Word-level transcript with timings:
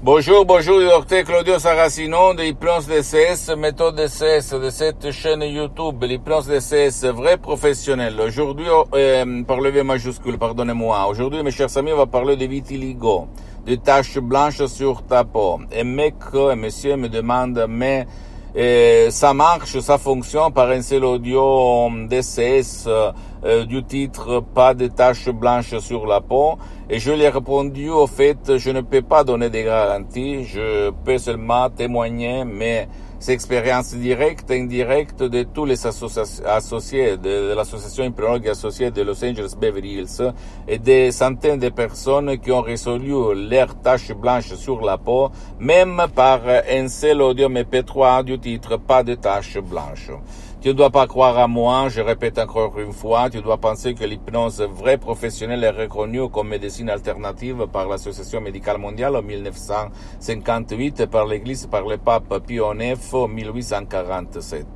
Bonjour, 0.00 0.46
bonjour, 0.46 0.78
docteur 0.78 1.24
Claudio 1.24 1.58
Saracino 1.58 2.32
de 2.32 2.42
l'hypnose 2.42 2.86
DCS, 2.86 3.56
méthode 3.56 3.96
DCS 3.96 4.54
de 4.54 4.70
cette 4.70 5.10
chaîne 5.10 5.42
YouTube, 5.42 6.04
l'hypnose 6.04 6.46
DCS, 6.46 7.04
vrai 7.06 7.36
professionnel. 7.36 8.14
Aujourd'hui, 8.20 8.66
euh, 8.94 9.42
par 9.42 9.60
le 9.60 9.70
V 9.70 9.82
majuscule, 9.82 10.38
pardonnez-moi. 10.38 11.04
Aujourd'hui, 11.08 11.42
mes 11.42 11.50
chers 11.50 11.76
amis, 11.76 11.92
on 11.92 11.96
va 11.96 12.06
parler 12.06 12.36
de 12.36 12.46
vitiligo, 12.46 13.26
de 13.66 13.74
taches 13.74 14.20
blanches 14.20 14.64
sur 14.66 15.02
ta 15.04 15.24
peau. 15.24 15.58
Et 15.72 15.82
mec 15.82 16.14
et 16.32 16.54
monsieur 16.54 16.96
me 16.96 17.08
demandent, 17.08 17.66
mais 17.68 18.06
et 18.60 19.06
ça 19.10 19.32
marche, 19.34 19.78
ça 19.78 19.98
fonctionne 19.98 20.52
par 20.52 20.68
un 20.70 20.82
seul 20.82 21.04
audio 21.04 21.88
DCS 22.08 22.88
du 23.68 23.84
titre 23.84 24.42
Pas 24.52 24.74
de 24.74 24.88
taches 24.88 25.28
blanches 25.28 25.78
sur 25.78 26.06
la 26.08 26.20
peau. 26.20 26.58
Et 26.90 26.98
je 26.98 27.12
lui 27.12 27.22
ai 27.22 27.28
répondu, 27.28 27.88
au 27.88 28.08
fait, 28.08 28.56
je 28.56 28.70
ne 28.70 28.80
peux 28.80 29.02
pas 29.02 29.22
donner 29.22 29.48
des 29.48 29.62
garanties, 29.62 30.42
je 30.42 30.90
peux 31.04 31.18
seulement 31.18 31.70
témoigner, 31.70 32.44
mais 32.44 32.88
c'est 33.18 33.32
expérience 33.32 33.94
directe 33.94 34.50
et 34.50 34.60
indirecte 34.60 35.22
de 35.22 35.42
tous 35.42 35.64
les 35.64 35.86
associés 35.86 37.16
de, 37.16 37.54
l'association 37.54 38.04
hypnologue 38.04 38.48
associée 38.48 38.90
de 38.90 39.02
Los 39.02 39.24
Angeles 39.24 39.54
Beverly 39.60 39.94
Hills 39.94 40.32
et 40.66 40.78
des 40.78 41.10
centaines 41.10 41.58
de 41.58 41.68
personnes 41.68 42.38
qui 42.38 42.52
ont 42.52 42.62
résolu 42.62 43.12
leurs 43.48 43.80
taches 43.80 44.12
blanches 44.12 44.54
sur 44.54 44.82
la 44.82 44.98
peau, 44.98 45.30
même 45.58 46.02
par 46.14 46.42
un 46.46 46.88
seul 46.88 47.22
audio 47.22 47.48
MP3 47.48 48.24
du 48.24 48.38
titre 48.38 48.76
Pas 48.76 49.02
de 49.02 49.14
taches 49.14 49.58
blanches. 49.58 50.10
Tu 50.60 50.68
ne 50.68 50.72
dois 50.72 50.90
pas 50.90 51.06
croire 51.06 51.38
à 51.38 51.46
moi, 51.46 51.88
je 51.88 52.00
répète 52.00 52.36
encore 52.36 52.80
une 52.80 52.92
fois, 52.92 53.30
tu 53.30 53.40
dois 53.40 53.58
penser 53.58 53.94
que 53.94 54.02
l'hypnose 54.02 54.60
vraie 54.60 54.98
professionnelle 54.98 55.62
est 55.62 55.70
reconnue 55.70 56.28
comme 56.28 56.48
médecine 56.48 56.90
alternative 56.90 57.68
par 57.72 57.86
l'Association 57.86 58.40
médicale 58.40 58.78
mondiale 58.78 59.14
en 59.14 59.22
1958 59.22 60.98
et 60.98 61.06
par 61.06 61.26
l'Église 61.26 61.68
par 61.68 61.86
le 61.86 61.96
pape 61.96 62.44
Pio 62.44 62.74
IX 62.74 62.98
en 63.14 63.28
1847. 63.28 64.66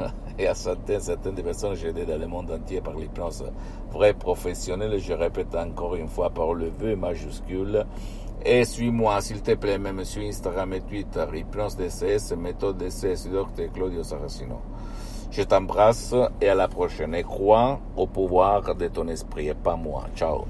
Et 0.40 0.46
à 0.46 0.54
certaines, 0.54 1.00
certaines 1.00 1.34
personnes, 1.34 1.74
j'ai 1.74 1.88
aidé 1.88 2.06
dans 2.06 2.18
le 2.18 2.26
monde 2.26 2.50
entier 2.50 2.80
par 2.80 2.94
l'hypnose 2.94 3.44
vraie 3.92 4.14
professionnelle, 4.14 4.98
je 4.98 5.12
répète 5.12 5.54
encore 5.54 5.96
une 5.96 6.08
fois 6.08 6.30
par 6.30 6.54
le 6.54 6.70
vœu 6.70 6.96
majuscule. 6.96 7.84
Et 8.42 8.64
suis-moi, 8.64 9.20
s'il 9.20 9.42
te 9.42 9.54
plaît, 9.54 9.76
même 9.76 10.02
sur 10.02 10.22
Instagram 10.22 10.72
et 10.72 10.80
Twitter, 10.80 11.26
Hypnose 11.34 11.76
DCS, 11.76 12.34
méthode 12.38 12.78
DCS, 12.78 13.28
docteur 13.30 13.70
Claudio 13.70 14.02
Saracino. 14.02 14.62
Je 15.30 15.42
t'embrasse 15.42 16.14
et 16.40 16.48
à 16.48 16.54
la 16.54 16.68
prochaine. 16.68 17.14
Et 17.14 17.22
crois 17.22 17.78
au 17.94 18.06
pouvoir 18.06 18.74
de 18.74 18.88
ton 18.88 19.08
esprit 19.08 19.48
et 19.48 19.54
pas 19.54 19.76
moi. 19.76 20.04
Ciao. 20.16 20.46